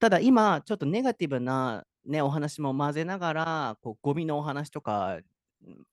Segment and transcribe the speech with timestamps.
[0.00, 5.18] ただ今、ちょっとネガティブな、ね、お話も混ぜながら、こうゴミのお話とか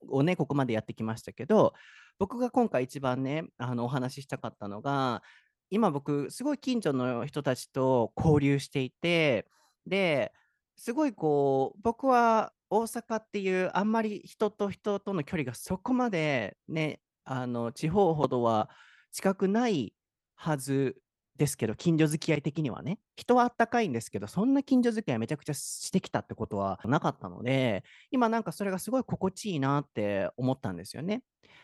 [0.08, 1.74] をね、ここまでやってきましたけど、
[2.20, 5.24] 僕が今回一番ね、あのお話ししたかったのが、
[5.72, 9.48] 今僕、すごい近所の人たちと交流していて、
[9.88, 10.32] で、
[10.76, 18.70] すごいこう、僕は大阪っていうあんまり人と人との距離がそこまでね、あの地方ほどは
[19.12, 19.94] 近くない
[20.36, 20.98] はず
[21.38, 23.00] ですけど、近所付き合い的にはね。
[23.16, 31.24] 人はあったかいんですけど、そんな近所付き合いめちゃくちゃしてきたってことはなかったので、今なんかそれがすごい心地いいなって思ったんですよね。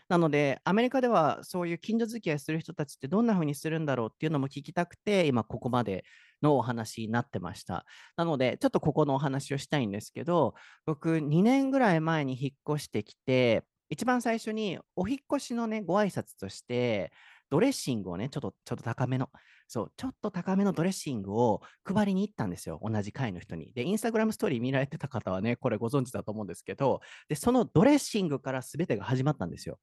[0.10, 6.04] なので、アメリカではそういう近所付き合いする人たちってどんな風にするんだろうっていうのも聞きたくて、今ここまで
[6.42, 7.86] のお話になってました。
[8.18, 10.54] なので、ちょっとここのお話をしたいんですけど、
[10.86, 17.12] 僕2年ぐらい前に引っ越してきて、一番最初にお引越しのね、ご挨拶として、
[17.50, 19.30] ドレッシングをね、ちょっとちょっと高めの、
[19.72, 23.72] そう、ちょっと高めのドレッシングを配りに行ったんですよ、同じ階の人に。
[23.72, 29.80] で、インスタグラムストーリー見られてた方はね、これご存知だと思うんですけど、で、そのドレッシングから全てが始まったんですよ。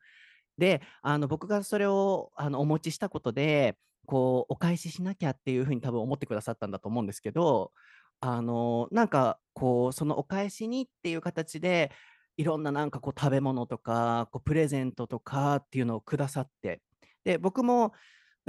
[0.59, 7.73] で、あの僕がそれをあのお持ちしたことで、こう、お返ししなきゃっていうふうに多分思ってくださったんだと思うんですけど、
[8.21, 11.93] あの、なんか、こう、そのお返しにっていう形で、
[12.37, 16.83] いろんななんかこう食べ物とか、こうプレゼントとかっていうのをくださって、
[17.25, 17.93] で、僕も、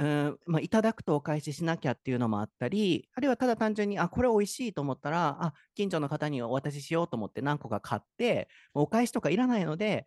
[0.00, 10.06] うん、まあ、いただくとお返ししなきゃっていうのもあったり、あるいはただ単純に、あ、これ美味しいと思ったら、あ、近所の方にお渡ししようと思って何個か買って、お返しとかいらないので、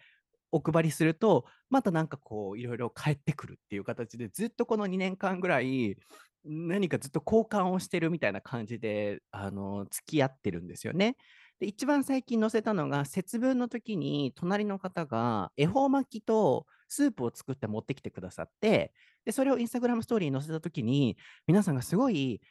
[0.52, 5.96] お配りすると、またなんかこう、いろいろ返ってくるっていう形で、ずっとこの2年間ぐらい、
[6.44, 11.18] 何かずっと交換をしてるみたいな感じで、あの、付き合ってるんですよね。
[11.60, 18.94] で、一番最近載せたのが、節分の時に隣の方が恵方巻きとスープを作って持ってきてくださって、
[19.26, 22.42] で、それをインスタグラムストーリーに載せた時に、皆さんがすごい、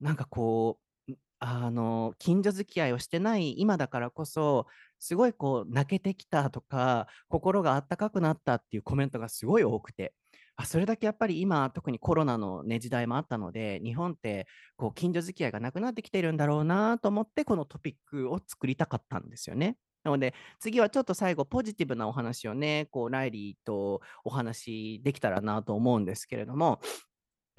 [0.00, 4.66] なんかこう、あの、近所付き合いをしてない今だからこそ、
[4.98, 10.14] すごいこう泣けてきたとか、心があったかくなったっていうコメントがすごい多くて、
[10.56, 19.76] あ、それだけやっぱり今、特にコロナのね、時代もあったので、日本ってこう近所付き合いがなくなってきてるんだろうなと思って、このトピックを作りたかったんですよね。
[20.03, 26.79] なので、次はちょっと最後、ポジティブなお話をね、こう、ライリーとお話できたらなと思うんですけれども、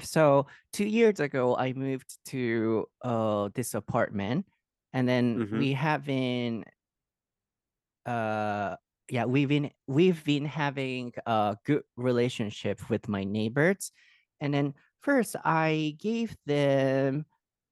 [0.00, 4.46] So, two years ago, I moved to uh, this apartment,
[4.92, 5.58] and then Mhm.
[5.58, 6.64] we have been
[8.06, 8.76] uh
[9.10, 13.92] yeah we've been we've been having a good relationship with my neighbors
[14.40, 17.24] and then first i gave them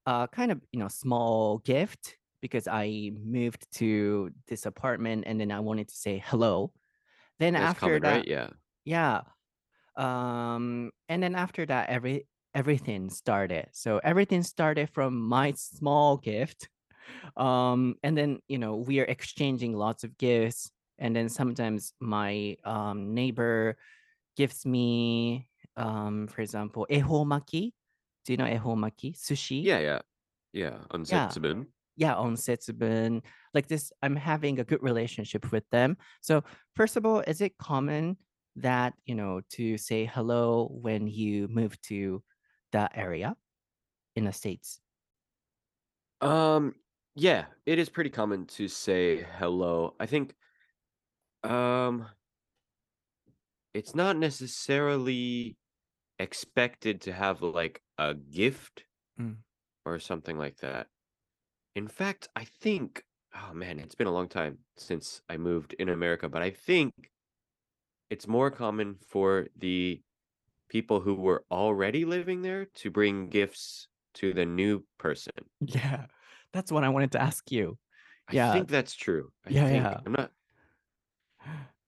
[0.06, 5.52] a kind of you know small gift because i moved to this apartment and then
[5.52, 6.72] i wanted to say hello
[7.40, 8.28] then That's after common, right?
[8.28, 8.50] that Yeah.
[8.85, 9.22] yeah
[9.96, 16.69] um and then after that every everything started so everything started from my small gift
[17.38, 22.56] um and then you know we are exchanging lots of gifts and then sometimes my
[22.63, 23.78] um neighbor
[24.38, 25.47] gives me
[25.78, 27.73] um for example ehomaki
[28.25, 30.00] do you know ehomaki sushi Yeah, yeah.
[30.53, 31.59] Yeah, on Setsubun.
[31.59, 31.63] yeah
[32.09, 33.22] on setsubun
[33.53, 36.44] like this i'm having a good relationship with them so
[36.75, 38.17] first of all is it common
[38.56, 42.23] that you know to say hello when you move to
[42.72, 43.35] that area
[44.16, 44.81] in the states
[46.22, 46.75] Um,
[47.16, 49.95] yeah, it is pretty common to say hello.
[50.00, 50.35] I think
[51.44, 52.07] um
[53.73, 55.57] it's not necessarily
[56.19, 58.85] expected to have like a gift
[59.19, 59.44] Mm.
[59.85, 60.88] or something like that.
[61.75, 65.89] In fact, I think oh man, it's been a long time since I moved in
[65.89, 67.11] America, but I think
[68.09, 70.03] it's more common for the
[70.69, 75.33] people who were already living there to bring gifts to the new person.
[75.59, 76.07] yeah
[76.53, 77.77] that's what i wanted to ask you
[78.27, 79.33] I yeah think that's true.
[79.45, 80.01] I Yeah, think yeah.
[80.05, 80.31] I'm not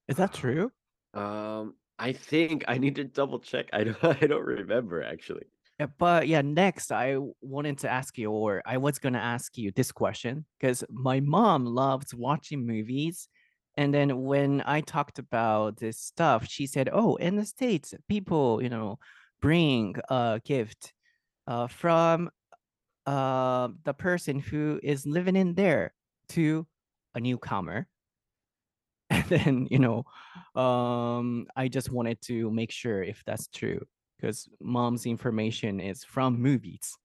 [0.08, 0.72] Is that true?
[1.14, 3.70] um I think I need to double check.
[3.74, 5.53] I don't I don't remember actually.
[5.80, 9.72] Yeah, but yeah, next I wanted to ask you, or I was gonna ask you
[9.72, 13.28] this question because my mom loves watching movies.
[13.76, 18.62] And then when I talked about this stuff, she said, "Oh, in the States, people,
[18.62, 19.00] you know,
[19.42, 20.94] bring a gift
[21.48, 22.30] uh, from
[23.08, 25.94] uh, the person who is living in there
[26.30, 26.68] to
[27.16, 27.88] a newcomer."
[29.10, 30.04] And then, you know,
[30.62, 33.80] um, I just wanted to make sure if that's true
[34.18, 36.98] because mom's information is from movies,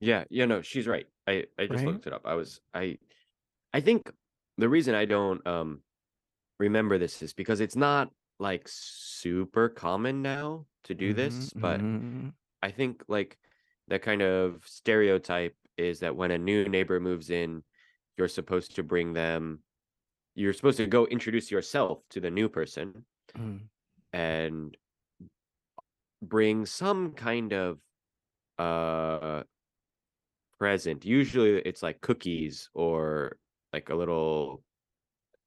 [0.00, 1.06] Yeah, yeah, no, she's right.
[1.26, 1.86] I I just right?
[1.86, 2.22] looked it up.
[2.24, 2.98] I was I
[3.72, 4.12] I think
[4.58, 5.82] the reason I don't um
[6.58, 11.84] remember this is because it's not like super common now to do Mm-hmm, this, but
[11.84, 12.28] mm-hmm.
[12.62, 13.38] I think like
[13.88, 17.64] the kind of stereotype is that when a new neighbor moves in,
[18.18, 19.64] you're supposed to bring them
[20.36, 23.04] you're supposed to go introduce yourself to the new person
[23.34, 23.70] うん。
[24.12, 24.76] and
[26.21, 27.79] bring some kind of
[28.59, 29.43] uh
[30.59, 33.37] present usually it's like cookies or
[33.73, 34.63] like a little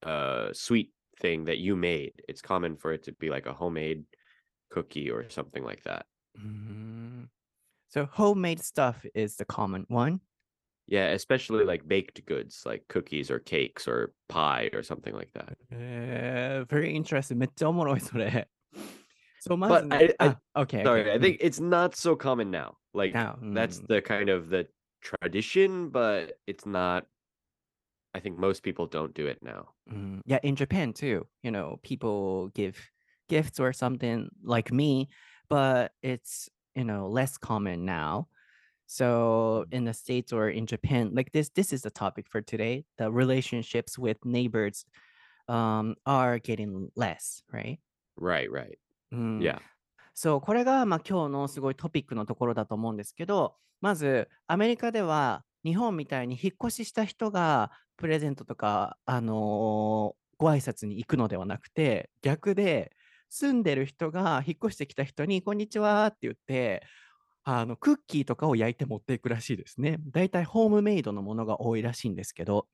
[0.03, 0.91] uh sweet
[1.21, 4.05] thing that you made it's common for it to be like a homemade
[4.71, 7.31] cookie or something like that うーん
[7.89, 10.21] So homemade stuff is the common one.
[10.89, 15.57] yeah especially like baked goods like cookies or cakes or pie or something like that
[15.71, 17.37] えー、very interesting.
[17.39, 18.49] め っちゃおもろいそれ。
[19.42, 19.92] So, but.
[19.92, 20.84] I, I ah, okay.
[20.84, 21.14] Sorry, okay.
[21.14, 21.22] I mm.
[21.22, 22.78] think it's not so common now.
[22.94, 23.88] Like now, that's mm.
[23.88, 24.68] the kind of the
[25.02, 27.08] tradition, but it's not.
[28.14, 29.70] I think most people don't do it now.
[29.92, 30.22] Mm.
[30.28, 31.26] Yeah, in Japan too.
[31.42, 32.78] You know, people give
[33.30, 35.10] gifts or something like me,
[35.50, 38.28] but it's you know less common now.
[38.86, 39.74] So mm.
[39.74, 42.86] in the states or in Japan, like this, this is the topic for today.
[43.00, 44.86] The relationships with neighbors
[45.48, 47.80] um, are getting less, right?
[48.18, 48.78] Right, right.
[49.12, 49.60] うん、yeah
[50.14, 62.94] そう、これがまあ今日のすごいトピックのところだと思うんですけど、まずアメリカでは日本みたいに引っ越しした人がプレゼントとか、あのーご挨拶に行くのではなくて、逆で
[63.30, 66.82] 住んでる人が引っ越してきた人に、こんにちはって言って、
[67.44, 69.98] あのクッキーとかを焼いて持っていくらしいですね。
[70.08, 72.68] だいたいホームメイドのものが多いらしいんですけど。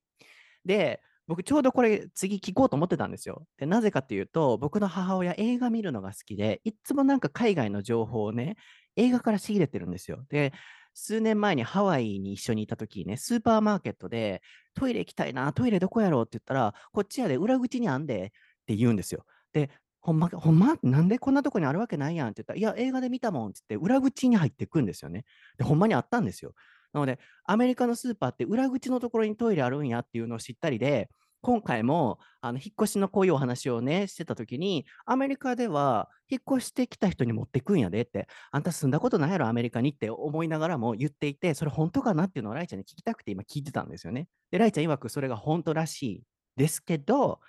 [0.63, 3.45] で、僕ちょうどこれ次聞こうと思ってたんですよ。
[3.57, 8.56] で、なぜかっていうと、僕の母親映画見るのが好きで、いつもなんか海外の情報をね、
[8.95, 10.25] 映画から仕入れてるんですよ。
[10.29, 10.53] で、
[10.94, 14.41] 数年前にハワイに一緒にいた時にね、スーパーマーケットで
[14.74, 18.29] トイレ行きたいな、トイレどこやろうって言ったら、こっちやで裏口にあんでっ
[18.65, 19.25] て言うんですよ。
[19.53, 19.69] で、
[20.00, 20.77] ほんま、ほんま？
[20.83, 25.25] なんでこんなとこにあるわけないやんって言ったら、いや、映画で見たもんって言って、裏口に入っていくんですよね。
[25.57, 26.53] で、ほんまにあったんですよ。
[26.94, 31.10] なので、アメリカのスーパーって裏口のところにトイレあるんやっていうのを知ったりで、
[31.42, 44.28] 今回もあの引っ越しのこういうお話をね、してたときに、アメリカでは引っ越してきた人に持ってくんやでって、あんた住んだことないやろ、アメリカにって思いながらも言っていて、それ本当かなっていうのをライちゃんに聞きたくて今聞いてたんですよね。
[44.51, 46.24] で、ライちゃん曰くそれが本当らしい
[46.56, 47.39] ですけど、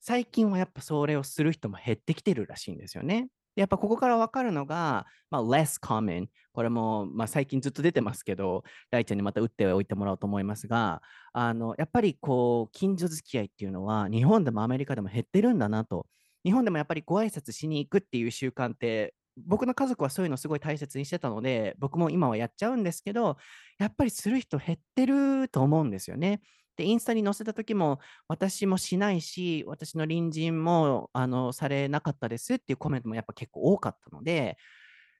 [0.00, 3.28] 最近はやっぱそれをする人も減ってきてるらしいんですよね。
[3.60, 6.28] やっぱここから分かるのが、まあ、less common。
[6.52, 11.02] これも、まあ、最近ずっと出てますけど、ライちゃんにまた打っておいてもらおうと思いますが、
[11.34, 16.06] あのやっぱりこう近所付き合いっていうのは日本でもアメリカでも減ってるんだなと。
[16.42, 23.36] 日本でもやっぱりご挨拶しに行くっていう習慣って僕の家族はそういうのすごい大切にしてたので僕も今はやっちゃうんですけど
[23.78, 26.40] やっぱりする人減ってると思うんですよね。
[26.80, 34.56] でインスタに載せた時も私もしないし私の隣人もあのされなかったですっていうコメントもやっぱ結構多かったので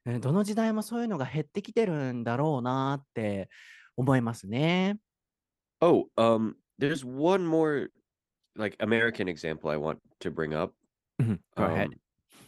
[0.07, 3.51] えーどの時代もそういうのが減ってきてるんだろうなって
[3.99, 4.97] 思いますね。
[5.83, 7.91] Oh, um, there's one more
[8.57, 10.73] like American example I want to bring up.
[11.19, 11.89] Go ahead.
[11.89, 11.95] Um,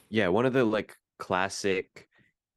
[0.09, 2.09] yeah, one of the like classic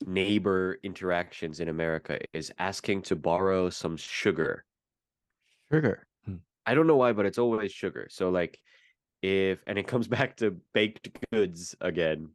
[0.06, 4.64] neighbor interactions in America is asking to borrow some sugar.
[5.70, 6.05] Sugar.
[6.66, 8.08] I don't know why, but it's always sugar.
[8.10, 8.62] So like
[9.22, 12.34] if and it comes back to baked goods again.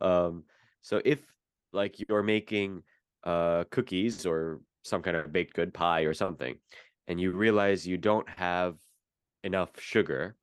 [0.00, 0.46] Um
[0.82, 1.32] so if
[1.72, 2.84] like you're making
[3.24, 6.60] uh cookies or some kind of baked good pie or something
[7.08, 8.78] and you realize you don't have
[9.44, 10.36] enough sugar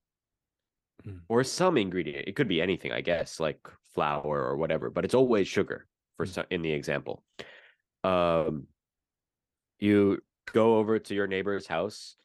[1.06, 1.30] Mm.
[1.30, 5.14] or some ingredient, it could be anything, I guess, like flour or whatever, but it's
[5.14, 5.88] always sugar
[6.18, 6.34] for Mm.
[6.34, 7.24] some in the example.
[8.04, 8.68] Um
[9.80, 10.22] you
[10.52, 12.16] go over to your neighbor's house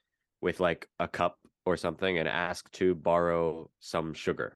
[0.45, 4.55] with like a cup or something and ask to borrow some sugar.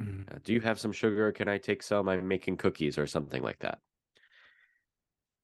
[0.00, 0.32] Mm.
[0.32, 1.32] Uh, do you have some sugar?
[1.32, 2.08] Can I take some?
[2.08, 3.78] I'm making cookies or something like that.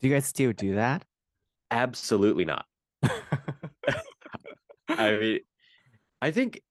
[0.00, 1.04] Do you guys still do that?
[1.72, 2.64] Absolutely not.
[4.88, 5.40] I mean,
[6.22, 6.62] I think,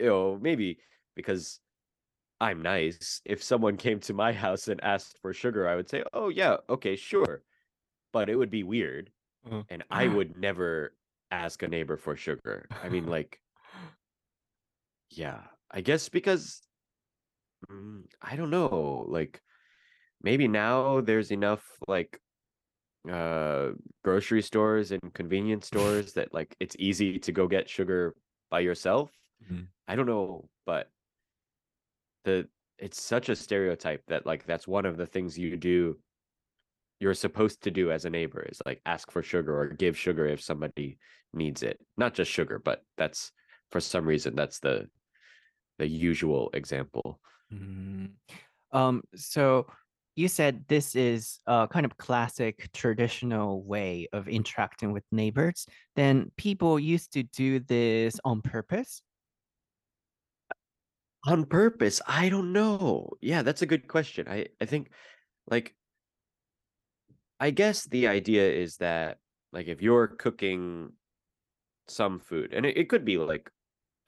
[0.00, 0.78] you know, maybe
[1.14, 1.60] because
[2.40, 3.22] I'm nice.
[3.24, 6.56] If someone came to my house and asked for sugar, I would say, oh, yeah,
[6.68, 7.44] okay, sure.
[8.12, 9.10] But it would be weird.
[9.48, 9.64] Mm.
[9.68, 10.92] And I would never
[11.30, 12.68] ask a neighbor for sugar.
[12.82, 13.40] I mean, like,
[15.10, 16.62] yeah, I guess because
[17.70, 19.40] mm, I don't know, like
[20.22, 22.20] maybe now there's enough like
[23.10, 23.70] uh
[24.04, 28.14] grocery stores and convenience stores that like it's easy to go get sugar
[28.50, 29.12] by yourself.
[29.42, 29.68] Mhm.
[29.88, 30.90] I don't know, but
[32.24, 35.98] the it's such a stereotype that like that's one of the things you do
[37.00, 40.26] you're supposed to do as a neighbor is like ask for sugar or give sugar
[40.26, 40.98] if somebody
[41.32, 41.78] needs it.
[41.96, 43.32] Not just sugar, but that's
[43.70, 44.88] for some reason that's the
[45.78, 47.20] the usual example.
[47.52, 48.10] Mm.
[48.72, 49.66] Um, so
[50.16, 55.66] you said this is a kind of classic traditional way of interacting with neighbors.
[55.96, 59.02] Then people used to do this on purpose.
[61.26, 63.10] On purpose, I don't know.
[63.20, 64.26] Yeah, that's a good question.
[64.28, 64.90] I I think
[65.50, 65.74] like
[67.38, 69.18] I guess the idea is that
[69.52, 70.92] like if you're cooking
[71.90, 73.50] some food, and it, it could be like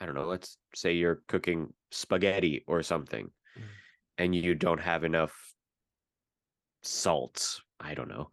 [0.00, 3.62] I don't know, let's say you're cooking spaghetti or something, Mm.
[4.18, 5.34] and you don't have enough
[6.82, 7.60] salt.
[7.78, 8.30] I don't know.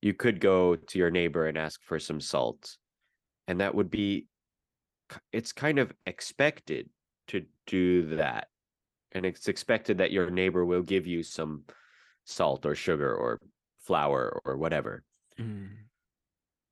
[0.00, 2.76] You could go to your neighbor and ask for some salt,
[3.48, 4.26] and that would be
[5.32, 6.88] it's kind of expected
[7.28, 8.48] to do that.
[9.12, 11.64] And it's expected that your neighbor will give you some
[12.24, 13.40] salt or sugar or
[13.80, 15.02] flour or whatever.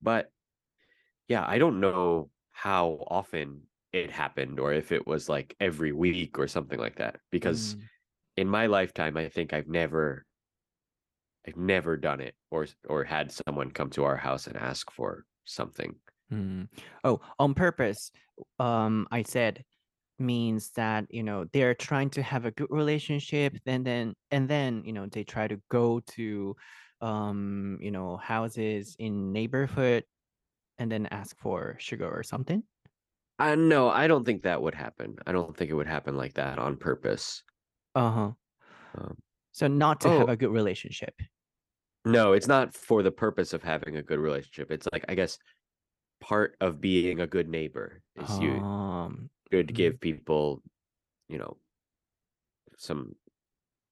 [0.03, 0.31] But
[1.29, 6.39] yeah, I don't know how often it happened or if it was like every week
[6.39, 7.77] or something like that because
[8.37, 10.27] in my lifetime I think I've never
[11.47, 15.27] I've never done it or or had someone come to our house and ask for
[15.45, 15.95] something.
[16.33, 16.69] Mm.
[17.05, 18.11] Oh, on purpose,
[18.59, 19.65] um, I said
[20.19, 24.83] means that you know they're trying to have a good relationship, and then and then
[24.85, 26.57] you know they try to go to
[27.01, 30.05] um, you know houses in neighborhood
[30.79, 32.65] and then ask for sugar or something.
[33.39, 35.17] I no, I don't think that would happen.
[35.27, 37.43] I don't think it would happen like that on purpose.
[37.95, 38.33] Uh huh.
[38.95, 39.19] Um,
[39.51, 40.29] So not to have Oh.
[40.29, 41.21] a good relationship.
[42.05, 44.71] no, it's not for the purpose of having a good relationship.
[44.71, 45.39] It's like I guess
[46.21, 49.31] part of being a good neighbor is you Um.
[49.53, 49.75] should mhm.
[49.75, 50.63] give people,
[51.29, 51.59] you know,
[52.77, 53.15] some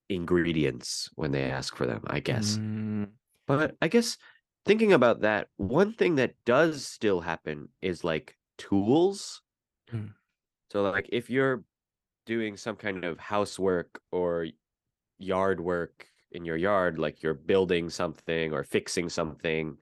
[0.09, 2.61] ingredients when they ask for them, I guess.
[2.61, 3.15] Mm,
[3.47, 4.19] But I guess
[4.65, 9.43] thinking about that, one thing that does still happen is like tools.
[9.93, 10.13] Mm.
[10.73, 11.65] So like if you're
[12.27, 14.47] doing some kind of housework or
[15.19, 19.77] yard work in your yard, like you're building something or fixing something,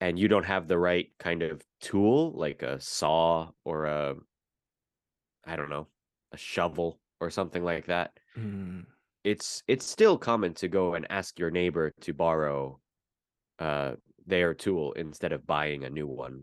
[0.00, 4.14] and you don't have the right kind of tool, like a saw or a
[5.46, 5.86] I don't know,
[6.32, 8.18] a shovel or something like that.
[8.38, 8.84] mm.
[9.24, 12.80] it's it's still common to go and ask your neighbor to borrow
[13.58, 13.96] uh
[14.28, 16.42] their tool instead of buying a new one.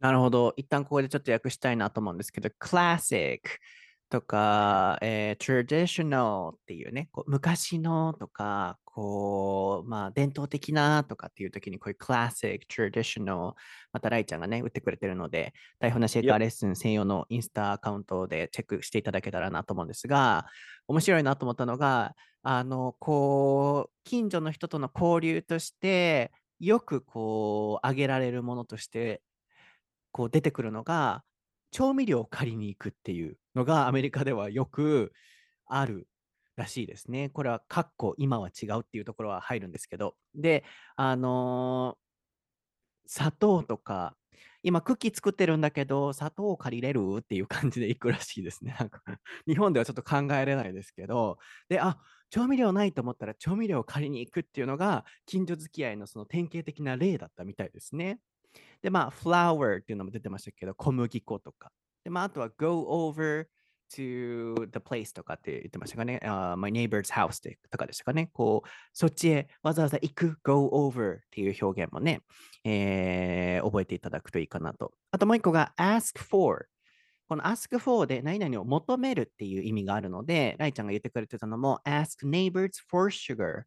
[0.00, 0.52] なるほど。
[0.56, 3.40] 一旦ここでちょっと訳したいなと思うんですけど、classic
[4.10, 13.54] とか、えー traditional っていうね、こう昔のとか、こう、まあ、伝統的なとかっていう時に、こういう classic、traditional、
[13.92, 20.46] またライちゃんがね、打ってくれてるので、台本なシェイカーレッスン専用のインスタアカウントでチェックしていただけたらなと思うんですが、
[20.86, 22.14] 面白いなと思ったのが、
[22.44, 29.22] あの、こう、近所の人との交流として、よくこう、挙げられるものとして、
[30.12, 31.24] こう出てくるのが、
[31.72, 35.12] 調味料を借りに行くっていうのがアメリカではよく
[35.66, 36.06] ある
[36.54, 37.30] らしいですね。
[37.30, 40.14] これは、かっこ今は違うっていうところは入るんですけど。
[40.34, 40.64] で、
[40.96, 42.04] あのー
[43.06, 44.16] 砂糖とか、
[44.62, 47.18] 今クッキー作ってるんだけど、砂糖を借りれる？
[47.18, 48.74] っていう感じで行くらしいですね。
[48.78, 49.02] なんか
[49.46, 51.36] 日本ではちょっと考えれないですけど、
[51.68, 51.98] で、あ、
[52.30, 58.18] 調味料ないと思ったら調味料を借りに行くっていうのが、近所付き合いのその典型的な例だったみたいですね。
[58.82, 61.72] で、まあ、flour っていうのも出てましたけど、小麦粉とか。
[62.04, 63.46] で、まあ、あとは go over
[63.90, 66.20] to the place とかって言ってましたかね。
[66.22, 67.40] あー my neighbor's house
[67.70, 68.30] とかでしたかね。
[68.32, 72.22] こう、そっちへわざわざ行く go over っていう表現もね、
[72.64, 74.92] えー覚えていただくといいかなと。
[75.10, 76.66] あともう一個が ask for。
[77.28, 83.64] この ask for で何々を求めるっていう意味があるので、ライちゃんが言ってくれてたのも ask neighbors for sugar。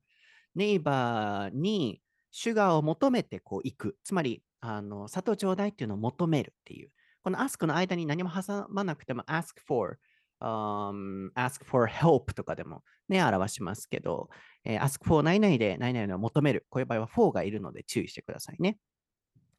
[0.56, 3.98] ネイバーにシュガーを求めてこう行く。
[4.04, 6.90] つまり、あの砂糖ちょうだいっていうのを求めるっていう。
[7.24, 10.00] この ask の間に何も挟まなくても ask for、
[10.42, 14.30] um, ask for help とかでもね、表しますけど、
[14.66, 16.66] えー ask for 何々で何々を求める。
[16.70, 18.78] こういう場合は for がいるので注意してくださいね。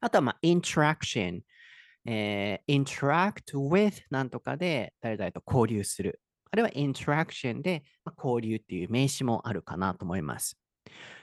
[0.01, 1.41] あとは、まあ、interaction。
[2.05, 6.21] えー interact with なんとかで誰々と交流する。
[6.51, 10.57] あるいは interaction で、まあ、交流っていう名詞もあるかなと思います。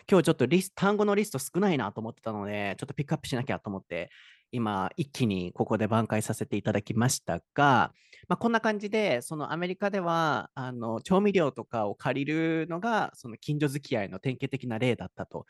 [0.09, 4.11] 今日ちょっとリス単語のリスト少ないなと思ってたので、ちょっとピックアップしなきゃと思って、
[4.52, 7.92] 今一気にここで挽回させていただきましたが、
[8.28, 15.47] まあ、こんな感じで、そのアメリカではあの調味料とかを借りるのが、その近所付き合いの典型的な例だったと。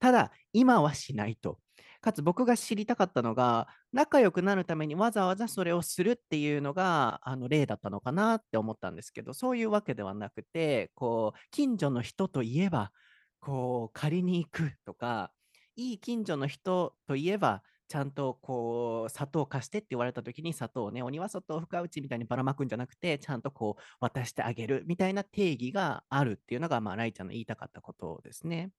[0.00, 1.58] ただ、今はしないと。
[2.00, 12.92] かつ僕が知りたかったのが、仲良くなるためにわざわざそれをするっていうのがあの例だったのかなって思ったんですけど、そういうわけではなくて、こう近所の人といえば、
[13.40, 15.32] こう借りに行くとか、
[15.76, 28.70] いい近所の人といえば、ちゃんとこう砂糖貸してって言われた時に砂糖をね、鬼は外を深打ちみたいにばらまくんじゃなくて、ちゃんとこう渡してあげるみたいな定義があるっていうのが、まあ、ライちゃんの言いたかったことですね。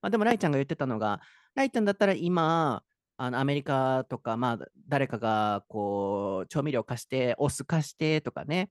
[0.00, 1.20] まあ、でもライちゃんが言ってたのが、
[1.54, 2.82] ライちゃんだったら今、
[3.16, 8.70] あのアメリカとか、まあ、誰かがこう調味料貸して、お酢貸してとかね、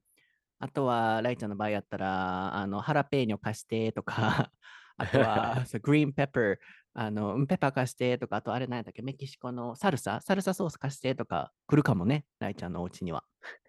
[0.59, 4.51] あとは、ライちゃんの場合やったら、あの、ハラペーニョ貸してとか、
[4.97, 6.57] あとは、グリーンペッパー、
[6.95, 13.23] あの、ペッパー貸してとか、あとあれ何やったっけ、メキシコのサルサ、サルサソース貸してとか来るかもね、ライちゃんのお家には。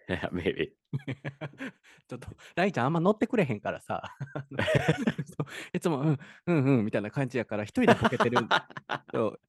[0.09, 0.73] Yeah, maybe.
[2.09, 4.03] ちょっと、ライちゃんあんま乗ってくれへんからさ、
[5.75, 8.39] いつも、うん、うん、うん、みたいな感じやから、一人でボケてる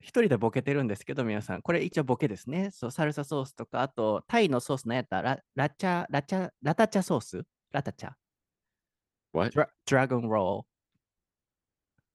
[0.02, 2.72] 一人でボケてるんですけど、皆さん、これ一応ボケですね。
[2.72, 7.44] そう、サルサソースとか、あと、タイのソースのやったら、ララチャ、ラチャ、ラタチャソース？
[7.72, 8.12] ラタチャ。
[9.34, 9.52] what?
[9.54, 10.66] ドラドラゴンロ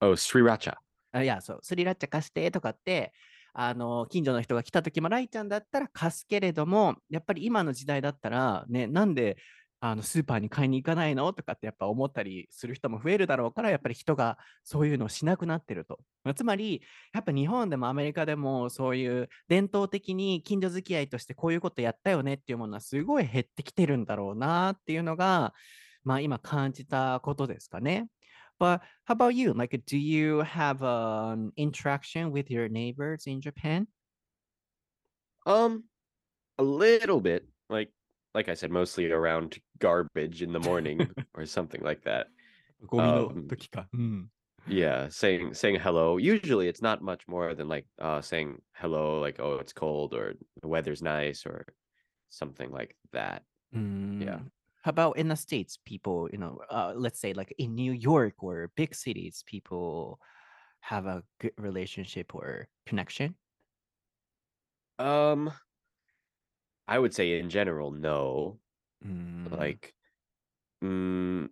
[0.02, 0.10] ール。
[0.10, 0.76] Oh, sriracha.
[1.12, 3.14] あいや、そう、スリラッチャ貸してとかって、
[3.54, 9.38] あの、近所の人が来た時も、ライちゃんだったら貸すけれども、やっぱり今の時代だったら、ね、なんで、
[9.80, 11.30] あのスーパーに買いに行かないの？
[11.34, 15.98] とかってやっぱ思ったりする人も増えるだろうから、やっぱり人がそういうのをしなくなってると。
[16.24, 16.80] まつまり、
[17.12, 25.52] やっぱ日本でもアメリカでもそういう伝統的に近所付き合いとしてこういうことやったよねっていうものはすごい減ってきてるんだろうなっていうのが、
[26.02, 28.08] まあ今感じたことですかね。
[28.58, 29.52] But how about you?
[29.52, 33.86] Like, uh, do you have an interaction with your neighbors in Japan?
[35.46, 35.84] Um,
[36.58, 37.46] a little bit.
[37.68, 37.90] Like,
[38.34, 42.28] like I said, mostly around garbage in the morning or something like that.
[42.92, 43.48] Um,
[43.94, 44.28] mm.
[44.66, 46.16] yeah, saying saying hello.
[46.16, 50.34] Usually, it's not much more than like uh, saying hello, like oh, it's cold or
[50.60, 51.66] the weather's nice or
[52.30, 53.42] something like that.
[53.74, 54.24] Mm.
[54.24, 54.38] Yeah.
[54.84, 58.42] How about in the States, people, you know, uh, let's say like in New York
[58.42, 60.20] or big cities, people
[60.80, 63.34] have a good relationship or connection?
[64.98, 65.50] Um,
[66.86, 68.58] I would say in general, no.
[69.02, 69.48] うん。
[69.50, 69.94] Like,
[70.82, 71.48] mm,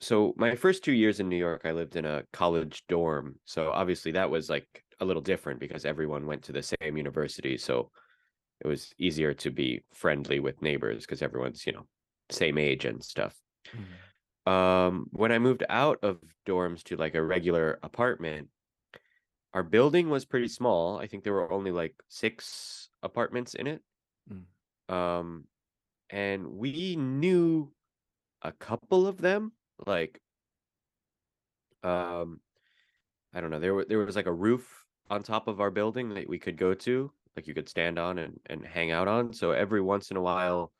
[0.00, 3.40] so my first two years in New York, I lived in a college dorm.
[3.46, 7.58] So obviously that was like a little different because everyone went to the same university.
[7.58, 7.90] So
[8.60, 11.86] it was easier to be friendly with neighbors because everyone's, you know,
[12.30, 13.34] same age and stuff.
[13.74, 14.52] Mm-hmm.
[14.52, 18.48] Um, when I moved out of dorms to like a regular apartment,
[19.52, 20.98] our building was pretty small.
[20.98, 23.82] I think there were only like six apartments in it.
[24.32, 24.94] Mm.
[24.94, 25.44] Um,
[26.10, 27.70] and we knew
[28.42, 29.52] a couple of them,
[29.86, 30.20] like,
[31.82, 32.40] um,
[33.34, 33.60] I don't know.
[33.60, 36.56] There was there was like a roof on top of our building that we could
[36.56, 39.32] go to, like you could stand on and and hang out on.
[39.32, 40.72] So every once in a while,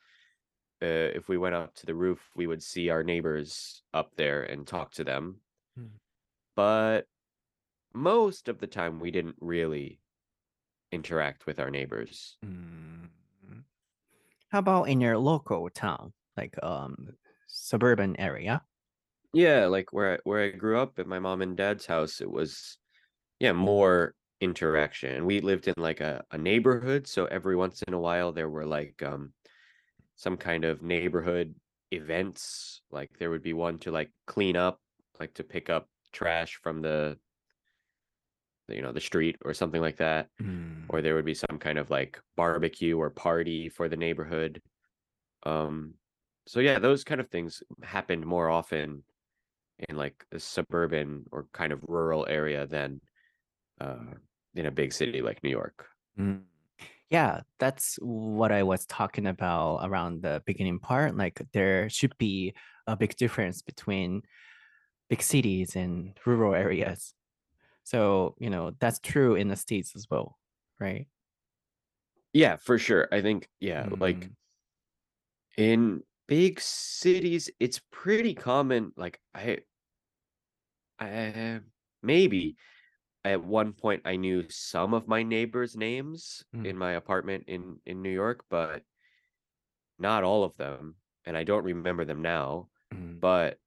[0.82, 4.42] uh, if we went up to the roof, we would see our neighbors up there
[4.42, 5.40] and talk to them.
[5.76, 5.86] Hmm.
[6.56, 7.06] But
[7.92, 10.00] most of the time, we didn't really
[10.92, 12.36] interact with our neighbors.
[14.50, 17.16] How about in your local town, like um
[17.46, 18.64] suburban area?
[19.32, 22.30] Yeah, like where I, where I grew up at my mom and dad's house, it
[22.30, 22.78] was
[23.40, 25.26] yeah, more interaction.
[25.26, 28.66] We lived in like a, a neighborhood, so every once in a while there were
[28.66, 29.32] like um
[30.20, 31.54] some kind of neighborhood
[31.90, 32.82] events.
[32.90, 34.78] Like there would be one to like clean up,
[35.18, 37.16] like to pick up trash from the
[38.68, 40.28] you know, the street or something like that.
[40.38, 40.84] うん。
[40.90, 44.60] Or there would be some kind of like barbecue or party for the neighborhood.
[45.42, 45.94] Um
[46.46, 49.02] so yeah, those kind of things happened more often
[49.88, 53.00] in like a suburban or kind of rural area than
[53.80, 54.14] uh,
[54.54, 55.86] in a big city like New York.
[56.18, 56.42] Mm.
[57.10, 61.16] Yeah, that's what I was talking about around the beginning part.
[61.16, 62.54] Like there should be
[62.86, 64.22] a big difference between
[65.08, 67.14] big cities and rural areas.
[67.84, 70.38] So, you know, that's true in the States as well,
[70.80, 71.08] right?
[72.32, 73.08] Yeah, for sure.
[73.12, 74.36] I think yeah, like Mm.
[75.56, 78.92] in big cities, it's pretty common.
[78.96, 79.60] Like I,
[80.98, 81.60] I
[82.02, 82.56] maybe
[83.24, 86.66] at one point I knew some of my neighbors' names Mm.
[86.66, 88.82] in my apartment in in New York, but
[89.98, 92.68] not all of them, and I don't remember them now.
[92.94, 93.20] Mm.
[93.20, 93.58] But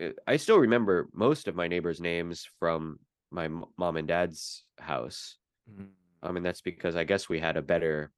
[0.00, 5.36] uh, I still remember most of my neighbors' names from my mom and dad's house.
[5.70, 5.90] Mm.
[6.22, 8.12] I mean, that's because I guess we had a better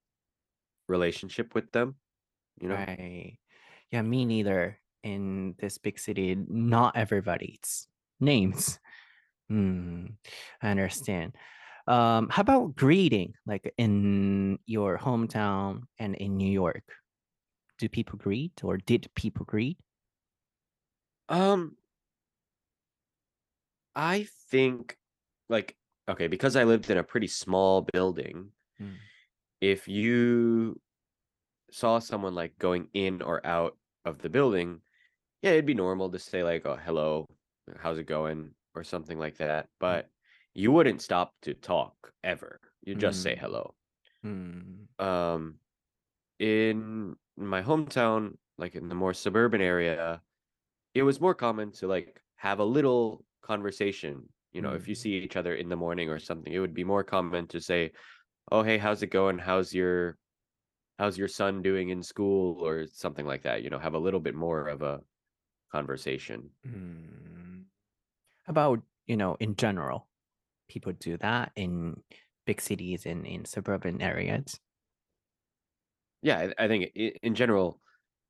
[0.89, 1.97] relationship with them.
[2.61, 2.75] You know.
[2.75, 3.39] Right.
[3.91, 4.79] Yeah, me neither.
[5.03, 7.89] In this big city, not everybody's
[8.21, 8.79] names.
[9.49, 10.07] Hmm.
[10.63, 11.37] I understand.
[11.87, 13.35] Um, how about greeting?
[13.47, 16.85] Like in your hometown and in New York,
[17.79, 19.79] do people greet or did people greet?
[21.29, 21.77] Um,
[23.95, 24.99] I think
[25.49, 25.77] like
[26.09, 29.01] okay, because I lived in a pretty small building, うん。
[29.61, 30.81] if you
[31.71, 34.83] saw someone like going in or out of the building,
[35.43, 37.27] yeah, it'd be normal to say like, "Oh, hello,
[37.79, 39.65] how's it going?" or something like that.
[39.65, 39.69] Hmm.
[39.81, 40.09] But
[40.55, 42.61] you wouldn't stop to talk ever.
[42.83, 43.23] You just mm.
[43.23, 43.41] say hmm.
[43.41, 43.75] hello.
[44.25, 45.01] Mm.
[45.05, 45.55] Um,
[46.39, 50.21] in my hometown, like in the more suburban area,
[50.95, 54.29] it was more common to like have a little conversation.
[54.53, 54.77] You know, mm.
[54.77, 55.01] if you hmm.
[55.01, 57.93] see each other in the morning or something, it would be more common to say,
[58.51, 59.39] "Oh, hey, how's it going?
[59.39, 60.19] How's your
[60.99, 64.21] how's your son doing in school or something like that you know have a little
[64.21, 65.01] bit more of a
[65.71, 67.65] conversation mm
[68.47, 70.09] about, you know, in general,
[70.69, 72.03] people do that in
[72.47, 74.59] big cities and in suburban areas?
[76.23, 77.81] Yeah, I, I think in general,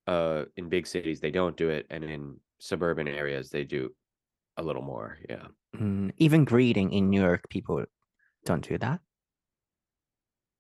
[0.07, 3.91] uh, in big cities they don't do it, and in suburban areas they do
[4.57, 5.19] a little more.
[5.29, 5.47] Yeah.
[5.77, 7.85] Mm, even greeting in New York, people
[8.45, 9.01] don't do that.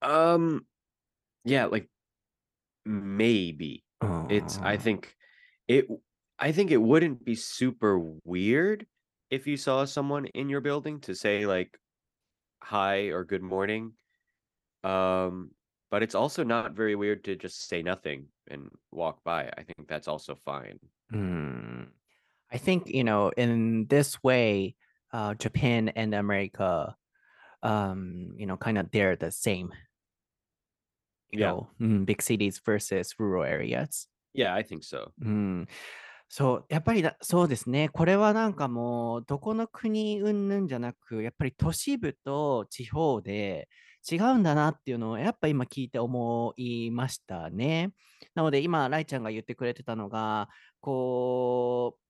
[0.02, 0.66] Um,
[1.44, 1.88] yeah, like
[2.84, 3.84] maybe
[4.28, 4.58] it's.
[4.58, 5.14] I think
[5.68, 5.86] it.
[6.38, 8.86] I think it wouldn't be super weird
[9.32, 11.80] if you saw someone in your building to say like
[12.62, 13.92] hi or good morning.
[14.84, 15.52] Um,
[15.90, 19.48] but it's also not very weird to just say nothing and walk by.
[19.56, 20.78] I think that's also fine.
[21.12, 21.86] Mm.
[22.52, 24.76] I think, you know, in this way,
[25.14, 26.94] uh, Japan and America,
[27.62, 29.72] um, you know, kind of they're the same,
[31.30, 31.46] you Yeah.
[31.46, 34.08] know, mm, big cities versus rural areas.
[34.34, 35.12] Yeah, I think so.
[35.22, 35.68] うん、
[36.34, 37.90] そう、やっぱりだ、そうですね。
[37.90, 43.68] これはなんかもう、どこの国云々じゃなく、やっぱり都市部と地方で
[44.10, 47.92] 違うんだなっていうのを、やっぱ今聞いて思いましたね。
[48.34, 50.48] なので今、ライちゃんが言ってくれてたのが、
[50.80, 52.00] こう、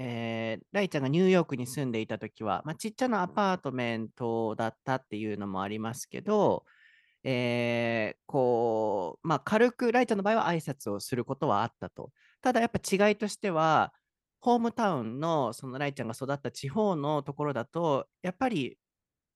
[0.00, 6.64] えーライちゃんがニューヨークに住んでいた時は、まあ、ちっちゃなアパートメントだったっていうのもありますけど、
[7.24, 12.12] えーこう、まあ、軽く、ライちゃんの場合は挨拶をすることはあったと。
[12.42, 13.92] ただやっぱ違いとしては、
[14.40, 18.76] ホームタウンのそのライちゃんが育った地方のところだと、やっぱり